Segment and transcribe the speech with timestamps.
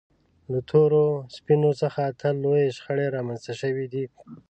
[0.51, 1.03] له تورو
[1.35, 4.05] سپینو څخه تل لویې شخړې رامنځته شوې دي.